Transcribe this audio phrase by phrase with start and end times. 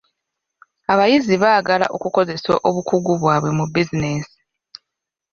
[0.91, 4.37] Abayizi baagala okukozesa obukugu bwabwe mu bizinensi.